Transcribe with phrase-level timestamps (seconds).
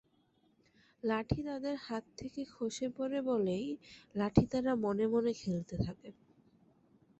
[1.03, 3.65] লাঠি তাদের হাত থেকে খসে পড়ে বলেই
[4.15, 6.09] লাঠি তারা মনে মনে খেলতে থাকে।